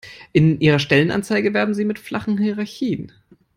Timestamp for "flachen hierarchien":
1.99-3.11